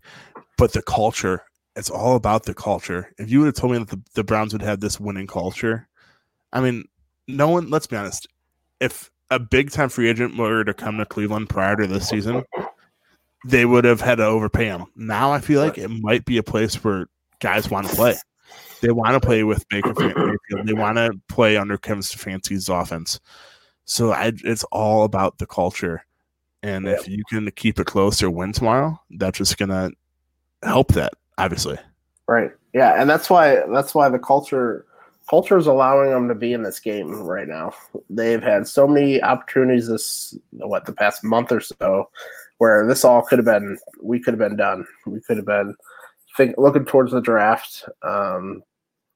[0.56, 1.42] But the culture,
[1.74, 3.12] it's all about the culture.
[3.18, 5.88] If you would have told me that the, the Browns would have this winning culture,
[6.52, 6.84] I mean,
[7.26, 8.28] no one, let's be honest,
[8.78, 12.44] if a big time free agent were to come to Cleveland prior to this season,
[13.46, 14.84] they would have had to overpay him.
[14.94, 17.08] Now I feel like it might be a place where
[17.40, 18.16] guys want to play.
[18.80, 20.66] They want to play with Baker Mayfield.
[20.66, 23.20] They want to play under Kevin Stefanski's offense.
[23.84, 26.04] So I, it's all about the culture.
[26.62, 29.90] And if you can keep it close or win tomorrow, that's just gonna
[30.62, 31.78] help that, obviously.
[32.28, 34.86] right yeah and that's why that's why the culture
[35.28, 37.72] culture is allowing them to be in this game right now
[38.08, 42.08] they've had so many opportunities this what the past month or so
[42.58, 45.74] where this all could have been we could have been done we could have been
[46.36, 48.62] think, looking towards the draft um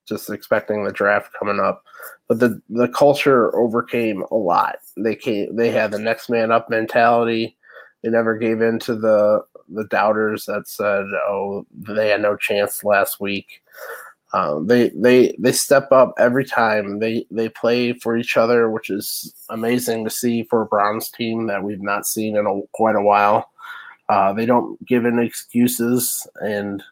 [0.06, 1.84] just expecting the draft coming up.
[2.28, 4.76] But the the culture overcame a lot.
[4.96, 7.56] They came they had the next man up mentality.
[8.02, 12.84] They never gave in to the the doubters that said oh they had no chance
[12.84, 13.62] last week.
[14.32, 16.98] Um, they they they step up every time.
[16.98, 21.46] They they play for each other which is amazing to see for a Browns team
[21.46, 23.50] that we've not seen in a, quite a while.
[24.10, 26.82] Uh, they don't give in excuses and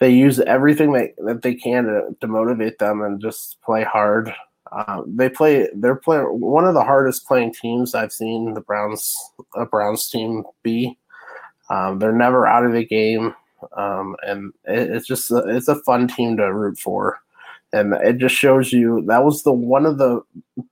[0.00, 4.34] they use everything that, that they can to, to motivate them and just play hard.
[4.72, 5.68] Uh, they play.
[5.74, 9.14] They're playing one of the hardest playing teams I've seen the Browns
[9.54, 10.98] a Browns team be.
[11.70, 13.34] Um, they're never out of the game,
[13.76, 17.20] um, and it, it's just a, it's a fun team to root for.
[17.72, 20.22] And it just shows you that was the one of the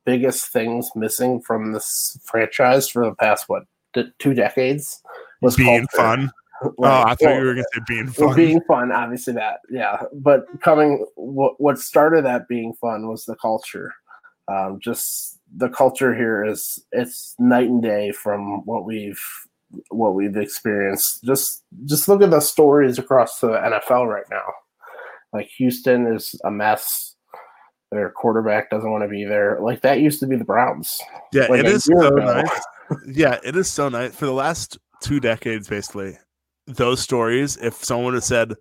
[0.04, 5.02] biggest things missing from this franchise for the past what d- two decades
[5.40, 5.96] was being culture.
[5.96, 6.32] fun.
[6.78, 8.36] Oh, I thought you were gonna say being fun.
[8.36, 10.02] being fun, obviously that, yeah.
[10.12, 13.92] But coming, what what started that being fun was the culture.
[14.48, 19.20] Um, just the culture here is it's night and day from what we've
[19.90, 21.22] what we've experienced.
[21.24, 24.44] Just just look at the stories across the NFL right now.
[25.32, 27.16] Like Houston is a mess.
[27.90, 29.58] Their quarterback doesn't want to be there.
[29.60, 30.98] Like that used to be the Browns.
[31.32, 32.16] yeah, like it is so ago.
[32.16, 32.60] nice.
[33.06, 34.14] Yeah, it is so nice.
[34.14, 36.18] For the last two decades, basically,
[36.66, 38.54] those stories, if someone had said,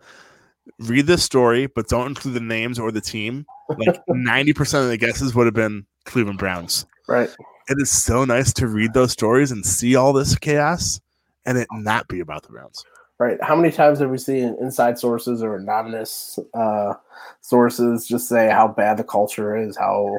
[0.80, 4.98] read this story, but don't include the names or the team, like 90% of the
[4.98, 6.86] guesses would have been Cleveland Browns.
[7.08, 7.30] Right.
[7.70, 11.00] It is so nice to read those stories and see all this chaos
[11.46, 12.84] and it not be about the Browns.
[13.20, 13.38] Right.
[13.44, 16.96] How many times have we seen inside sources or anonymous uh,
[17.42, 20.18] sources just say how bad the culture is, how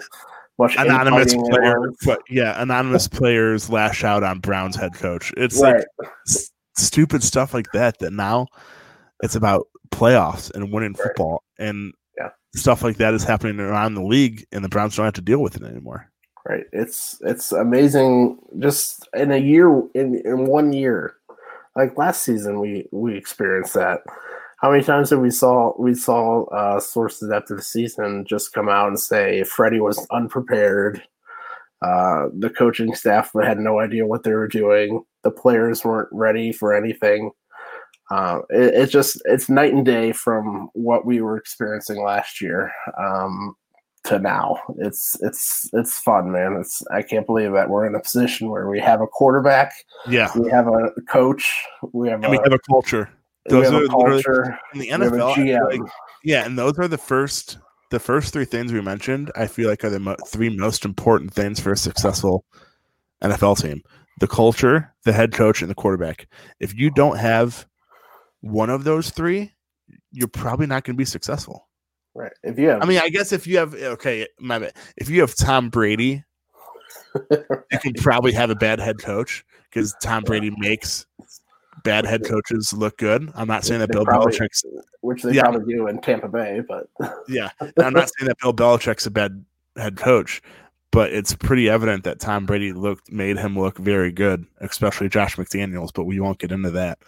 [0.59, 5.33] much Anonymous infighting there player, but yeah, anonymous players lash out on Browns head coach.
[5.37, 5.85] It's Right.
[5.99, 6.07] like
[6.77, 7.99] stupid stuff like that.
[7.99, 8.47] That now
[9.23, 11.03] it's about playoffs and winning Right.
[11.09, 12.31] football, and Yeah.
[12.55, 15.41] stuff like that is happening around the league, and the Browns don't have to deal
[15.43, 16.09] with it anymore.
[16.49, 16.65] Right.
[16.73, 18.39] It's it's amazing.
[18.59, 21.15] Just in a year, in in one year,
[21.77, 24.01] like last season, we we experienced that.
[24.61, 28.69] How many times did we saw we saw uh, sources after the season just come
[28.69, 31.03] out and say Freddie was unprepared.
[31.83, 35.03] Uh, the coaching staff had no idea what they were doing.
[35.25, 37.31] The players weren't ready for anything.
[38.11, 42.73] Uh, it, it's just it's night and day from what we were experiencing last year.
[42.99, 43.57] Um,
[44.05, 44.61] to now.
[44.79, 46.57] It's it's it's fun, man.
[46.61, 49.73] It's I can't believe that we're in a position where we have a quarterback,
[50.09, 53.11] Yeah, we have a coach, we have and we a, have a culture
[53.51, 55.71] we have are a culture, in the we NFL.
[55.71, 55.93] Like-
[56.25, 57.59] yeah, and those are the first
[57.93, 59.31] the first three things we mentioned.
[59.37, 62.45] I feel like are the mo- three most important things for a successful
[63.23, 63.83] NFL team.
[64.19, 66.29] the culture, the head coach, and the quarterback.
[66.61, 67.67] If you don't have
[68.41, 69.53] one of those three,
[70.11, 71.69] you're probably not going to be successful.
[72.15, 72.33] Right.
[72.43, 74.75] If you have, I mean, I guess if you have okay, my bad.
[74.97, 76.25] If you have Tom Brady,
[77.31, 81.07] you can probably have a bad head coach because Tom Brady makes
[81.85, 83.31] bad head coaches look good.
[83.35, 84.65] I'm not saying that Bill probably- Belichick's
[85.01, 85.43] which they yeah.
[85.43, 86.89] probably do in Tampa Bay, but
[87.29, 87.51] yeah.
[87.61, 89.45] I'm not saying that Bill Belichick's a bad
[89.77, 90.43] head coach,
[90.91, 95.37] but it's pretty evident that Tom Brady looked made him look very good, especially Josh
[95.37, 95.93] McDaniels.
[95.93, 96.99] But we won't get into that.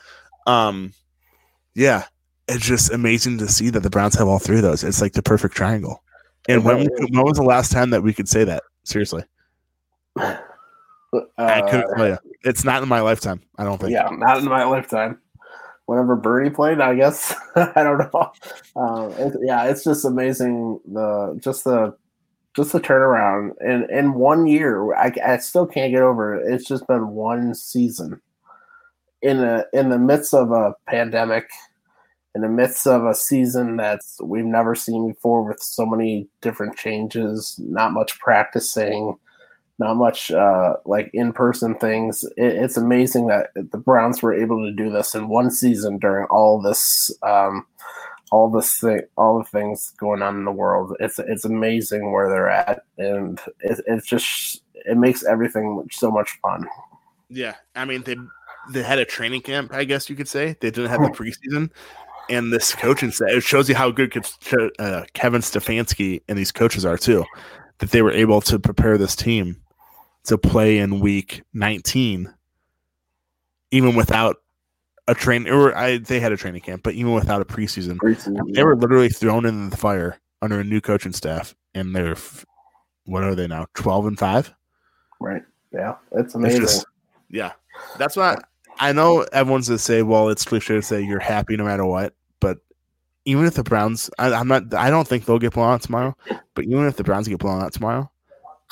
[0.47, 0.93] Um,
[1.75, 2.05] yeah,
[2.49, 4.85] it's just amazing to see that the Browns have all three of those.
[4.85, 6.03] It's like the perfect triangle.
[6.49, 8.63] And when when was the last time that we could say that?
[8.85, 9.25] Seriously,
[11.39, 12.19] I uh, couldn't tell you.
[12.43, 13.43] It's not in my lifetime.
[13.59, 13.93] I don't think.
[13.93, 15.19] yeah, not in my lifetime.
[15.87, 18.33] Whenever Bernie played, I guess I don't know.
[18.77, 21.95] Um, it, yeah, it's just amazing the just the
[22.57, 24.95] just the turnaround in in one year.
[24.95, 26.53] I, I still can't get over it.
[26.53, 28.21] It's just been one season
[29.25, 31.51] in a in the midst of a pandemic,
[32.35, 36.77] in the midst of a season that's we've never seen before with so many different
[36.77, 39.17] changes, not much practicing
[39.79, 42.25] not much uh, like in-person things.
[42.37, 46.27] It, it's amazing that the Browns were able to do this in one season during
[46.27, 47.67] all this, um,
[48.31, 50.97] all this thing, all the things going on in the world.
[51.01, 56.39] It's it's amazing where they're at, and it, it's just it makes everything so much
[56.41, 56.67] fun.
[57.29, 58.17] Yeah, I mean they
[58.71, 60.57] they had a training camp, I guess you could say.
[60.61, 61.71] They didn't have the preseason,
[62.31, 64.17] and this coaching staff it shows you how good
[64.79, 67.25] uh, Kevin Stefanski and these coaches are too.
[67.79, 69.61] That they were able to prepare this team
[70.25, 72.33] to play in week 19,
[73.71, 74.37] even without
[75.09, 75.49] a train.
[75.49, 78.77] Or I, they had a training camp, but even without a preseason, Preseason, they were
[78.77, 82.17] literally thrown in the fire under a new coaching staff, and they're
[83.07, 83.67] what are they now?
[83.75, 84.55] 12 and five.
[85.21, 85.43] right.
[85.73, 86.61] Yeah, it's It's amazing.
[86.61, 86.87] just,
[87.31, 87.53] yeah,
[87.99, 88.39] that's why
[88.79, 92.15] I know everyone's gonna say, well, it's cliche to say you're happy no matter what,
[92.41, 92.59] but
[93.25, 96.17] even if the Browns, I, I'm not, I don't think they'll get blown out tomorrow,
[96.55, 98.09] but even if the Browns get blown out tomorrow,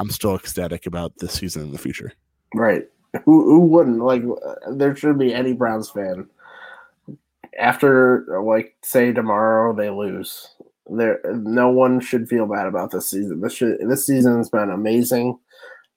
[0.02, 2.12] I'm still ecstatic about this season in the future.
[2.56, 2.88] Right.
[3.24, 4.24] Who who wouldn't like?
[4.72, 6.28] There should be any Browns fan
[7.56, 10.48] after like say tomorrow they lose.
[10.90, 13.40] There, no one should feel bad about this season.
[13.40, 15.38] This should this season's been amazing.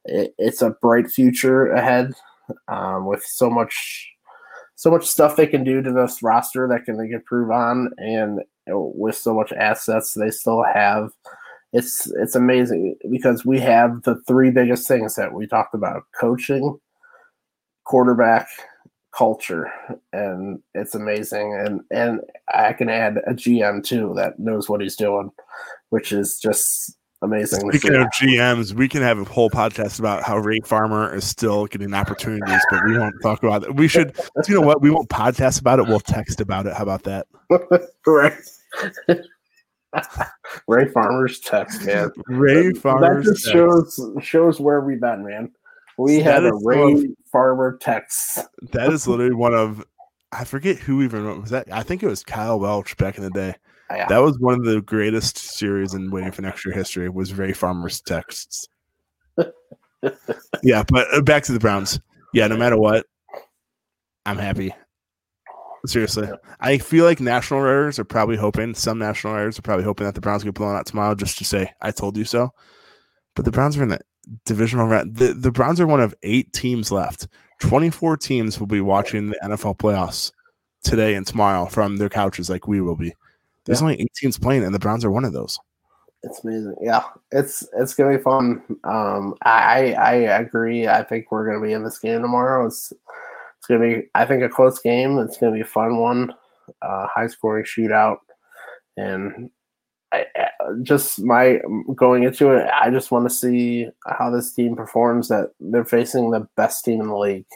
[0.06, 2.14] It, it's a bright future ahead
[2.68, 4.08] um, with so much
[4.76, 7.92] so much stuff they can do to this roster that can they can improve on,
[7.98, 11.10] and with so much assets they still have
[11.76, 16.80] it's it's amazing because we have the three biggest things that we talked about coaching
[17.84, 18.48] quarterback
[19.16, 19.70] culture
[20.14, 22.22] and it's amazing and and
[22.54, 25.30] i can add a gm too that knows what he's doing
[25.90, 28.02] which is just amazing to Speaking see.
[28.02, 31.94] of GMs, we can have a whole podcast about how Ray Farmer is still getting
[31.94, 33.76] opportunities, but we won't talk about it.
[33.76, 34.16] We should,
[34.48, 34.82] you know what?
[34.82, 35.88] We won't podcast about it.
[35.88, 36.74] We'll text about it.
[36.74, 37.26] How about that?
[38.06, 38.34] right
[40.68, 43.54] ray farmer's text man Ray that Farmer's just text.
[43.54, 45.52] shows shows where we've been man
[45.98, 48.40] we That had a ray so- farmer text
[48.72, 49.84] That is literally one of
[50.32, 51.72] I forget who even was that.
[51.72, 53.56] I think it was Kyle Welch back in the day.
[53.90, 54.08] Yeah.
[54.10, 57.08] That was one of the greatest series in Waiting for Next Year history.
[57.08, 58.68] Was Ray Farmer's texts.
[60.64, 62.02] yeah, but uh, back to the Browns.
[62.34, 63.06] Yeah, no matter what,
[64.26, 64.74] I'm happy.
[65.88, 66.30] Seriously,
[66.60, 70.16] I feel like national writers are probably hoping some national writers are probably hoping that
[70.16, 72.52] the Browns get blown out tomorrow just to say "I told you so."
[73.36, 74.00] But the Browns are in the
[74.46, 75.16] divisional round.
[75.18, 77.28] The, the Browns are one of eight teams left.
[77.62, 80.32] 24 teams will be watching the NFL playoffs
[80.84, 83.14] today and tomorrow from their couches, like we will be.
[83.66, 83.86] There's Yeah.
[83.88, 85.58] only eight teams playing, and the Browns are one of those.
[86.24, 86.76] It's amazing.
[86.82, 88.64] Yeah, it's it's gonna be fun.
[88.84, 90.88] Um, I I agree.
[90.88, 92.66] I think we're gonna be in this game tomorrow.
[92.66, 92.92] It's
[93.66, 95.18] it's gonna be I think a close game.
[95.18, 96.34] It's gonna be a fun one,
[96.82, 98.18] uh, high scoring shootout,
[98.96, 99.50] and
[100.12, 100.26] I,
[100.84, 101.60] just my
[101.96, 102.70] going into it.
[102.70, 105.30] I just want to see how this team performs.
[105.30, 107.48] That they're facing the best team in the league.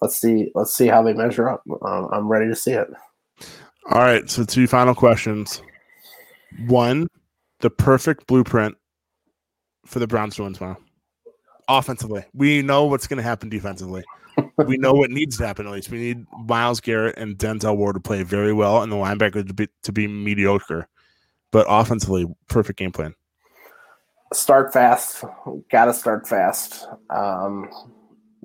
[0.00, 0.50] Let's see.
[0.54, 1.62] Let's see how they measure up.
[1.82, 2.88] Um, I'm ready to see it.
[3.90, 5.60] All right, so two final questions.
[6.66, 7.06] One,
[7.60, 8.76] the perfect blueprint
[9.84, 10.78] for the Browns to win tomorrow.
[11.68, 14.02] Offensively, we know what's going to happen defensively.
[14.56, 15.90] We know what needs to happen at least.
[15.90, 19.54] We need Myles Garrett and Denzel Ward to play very well, and the linebacker to
[19.54, 20.88] be to be mediocre.
[21.50, 23.14] But offensively, perfect game plan.
[24.32, 25.24] start fast.
[25.70, 26.86] Got to start fast.
[27.10, 27.68] Um,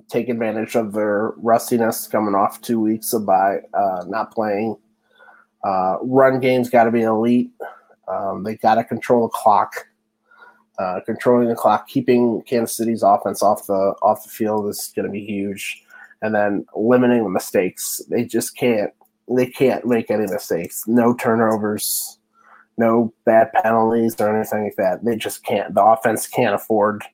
[0.08, 4.76] take advantage of their rustiness coming off two weeks of by uh, not playing.
[5.62, 7.50] Uh, run game's got to be elite.
[8.08, 9.86] Um, they got to control the clock.
[10.80, 15.04] uh, controlling the clock, keeping Kansas City's offense off the off the field is going
[15.04, 15.84] to be huge,
[16.22, 18.00] and then limiting the mistakes.
[18.08, 18.92] They just can't
[19.36, 20.84] they can't make any mistakes.
[20.86, 22.18] No turnovers,
[22.76, 25.04] no bad penalties or anything like that.
[25.04, 25.74] They just can't.
[25.74, 27.04] The offense can't afford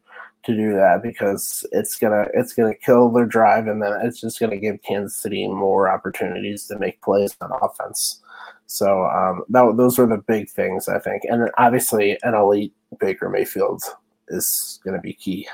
[0.44, 4.40] to do that because it's gonna it's gonna kill their drive, and then it's just
[4.40, 8.22] gonna give Kansas City more opportunities to make plays on offense.
[8.66, 13.28] So um, that, those are the big things I think, and obviously an elite Baker
[13.28, 13.82] Mayfield
[14.28, 15.48] is to be key.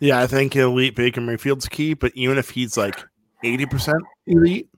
[0.00, 2.98] Yeah, I think elite Baker Mayfield's key, but even if he's like
[3.44, 4.68] eighty percent elite,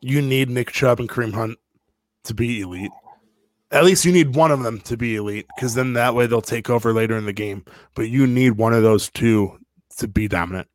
[0.00, 1.58] you need Nick Chubb and Kareem Hunt
[2.24, 2.90] to be elite.
[3.70, 6.42] At least you need one of them to be elite, because then that way they'll
[6.42, 7.64] take over later in the game.
[7.94, 9.58] But you need one of those two
[9.98, 10.68] to be dominant.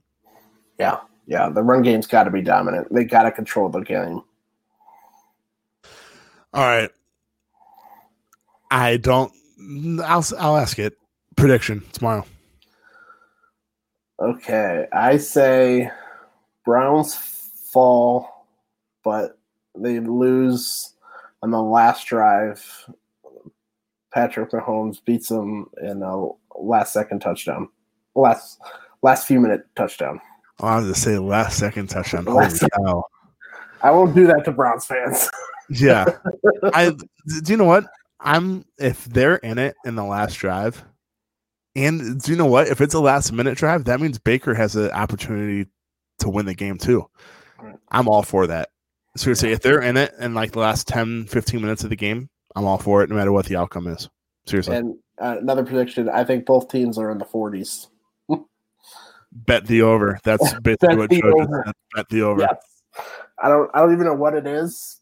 [0.80, 1.50] Yeah, yeah.
[1.50, 2.88] The run game's got to be dominant.
[2.91, 4.22] They got to control the game.
[6.54, 6.89] All right.
[8.70, 9.32] I don't.
[10.04, 10.98] I'll I'll ask it.
[11.36, 12.26] Prediction tomorrow.
[14.20, 15.91] Okay, I say
[16.65, 17.15] Browns
[17.72, 18.47] fall,
[19.03, 19.38] but
[19.76, 20.93] they lose
[21.43, 22.89] on the last drive.
[24.11, 27.70] Patrick Mahomes beats them in a last second touchdown.
[28.15, 28.59] Last
[29.03, 30.20] last few minute touchdown.
[30.59, 32.26] Oh, I was to say last second touchdown.
[32.26, 33.03] Last Holy
[33.84, 35.30] I won't do that to Browns fans.
[35.70, 36.05] yeah.
[36.74, 37.86] I do you know what?
[38.20, 40.84] I'm if they're in it in the last drive,
[41.78, 42.67] and do you know what?
[42.67, 45.69] If it's a last minute drive, that means Baker has an opportunity
[46.19, 47.07] to win the game too.
[47.91, 48.69] I'm all for that.
[49.15, 52.30] Seriously, if they're in it in like the last 10, 15 minutes of the game,
[52.55, 54.09] I'm all for it no matter what the outcome is.
[54.47, 54.75] Seriously.
[54.75, 57.88] And uh, another prediction, I think both teams are in the 40s.
[59.32, 60.19] bet the over.
[60.23, 61.73] That's basically bet what the over.
[61.95, 62.41] Bet the over.
[62.41, 63.05] Yes.
[63.41, 64.99] I don't I don't even know what it is.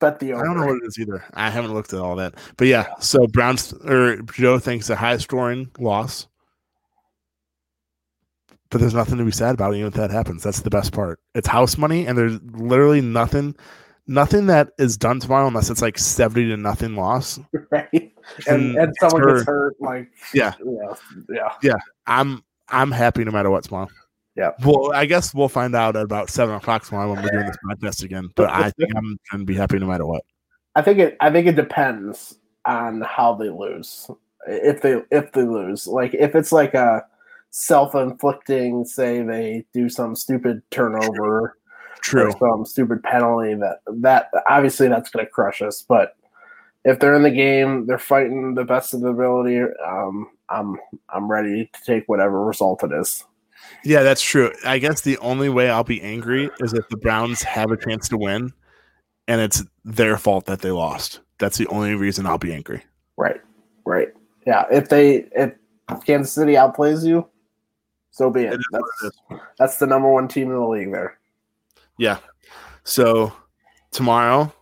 [0.00, 0.42] Bet the over.
[0.42, 1.24] I don't know what it is either.
[1.34, 2.34] I haven't looked at all that.
[2.56, 6.26] But yeah, so Browns or Joe thinks a high scoring loss.
[8.70, 10.42] But there's nothing to be sad about even if that happens.
[10.42, 11.20] That's the best part.
[11.34, 13.54] It's house money and there's literally nothing
[14.06, 17.38] nothing that is done tomorrow unless it's like 70 to nothing loss.
[17.70, 18.12] right?
[18.48, 20.54] And, and someone her- gets hurt, like Yeah.
[20.64, 20.94] yeah,
[21.30, 21.48] yeah.
[21.62, 21.74] Yeah.
[22.06, 23.88] I'm I'm happy no matter what tomorrow.
[24.36, 24.50] Yeah.
[24.64, 27.56] Well, I guess we'll find out at about seven o'clock tomorrow when we're doing this
[27.68, 28.30] podcast again.
[28.34, 30.22] But I think I'm gonna be happy no matter what.
[30.74, 31.16] I think it.
[31.20, 34.10] I think it depends on how they lose.
[34.46, 37.04] If they if they lose, like if it's like a
[37.50, 41.56] self-inflicting, say they do some stupid turnover
[42.00, 42.32] True.
[42.32, 45.84] or some stupid penalty, that that obviously that's going to crush us.
[45.88, 46.16] But
[46.84, 49.60] if they're in the game, they're fighting the best of the ability.
[49.86, 50.76] Um, I'm
[51.08, 53.24] I'm ready to take whatever result it is.
[53.82, 54.52] Yeah, that's true.
[54.64, 58.08] I guess the only way I'll be angry is if the Browns have a chance
[58.08, 58.52] to win
[59.28, 61.20] and it's their fault that they lost.
[61.38, 62.84] That's the only reason I'll be angry.
[63.16, 63.40] Right,
[63.84, 64.08] right.
[64.46, 65.54] Yeah, if they if
[66.04, 67.26] Kansas City outplays you,
[68.10, 68.52] so be it.
[68.52, 71.18] It is what it That's that's the number one team in the league there.
[71.98, 72.18] Yeah.
[72.84, 73.32] So
[73.90, 74.52] tomorrow,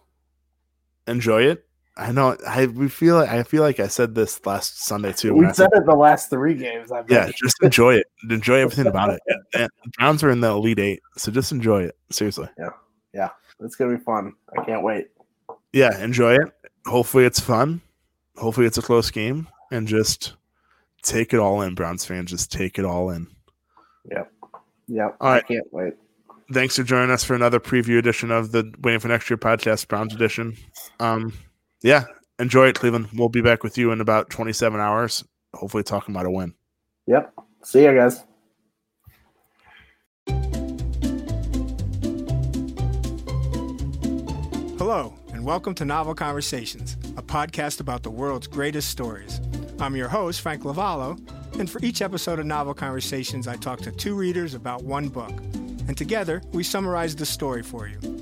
[1.06, 1.66] enjoy it.
[1.97, 5.34] I know I we feel I feel like I said this last Sunday too.
[5.34, 6.90] We said it the last three games.
[6.90, 8.07] I yeah, just enjoy it.
[8.30, 9.20] Enjoy everything about it.
[9.55, 9.68] And-
[9.99, 11.97] Browns are in the Elite Eight, so just enjoy it.
[12.11, 12.49] Seriously.
[12.59, 12.70] Yeah,
[13.12, 13.28] yeah,
[13.61, 14.32] it's gonna be fun.
[14.59, 15.09] I can't wait.
[15.74, 16.49] Yeah, enjoy it.
[16.86, 17.82] Hopefully it's fun.
[18.38, 20.34] Hopefully it's a close game, and just
[21.03, 22.30] take it all in, Browns fans.
[22.30, 23.26] Just take it all in.
[24.88, 25.47] Yep, All I right.
[25.47, 25.95] can't wait.
[26.53, 29.88] Thanks for joining us for another preview edition of the Waiting for Next Year podcast,
[29.88, 30.57] Browns edition.
[31.01, 31.32] Um,
[31.83, 32.05] yeah,
[32.39, 33.09] enjoy it, Cleveland.
[33.14, 35.24] We'll be back with you in about 27 hours.
[35.55, 36.55] Hopefully, talking about a win.
[37.07, 37.35] Yep.
[37.64, 38.24] See you guys.
[44.78, 49.41] Hello, and welcome to Novel Conversations, a podcast about the world's greatest stories.
[49.78, 51.18] I'm your host, Frank Lavallo,
[51.59, 55.33] and for each episode of Novel Conversations, I talk to two readers about one book.
[55.89, 58.21] And together, we summarize the story for you.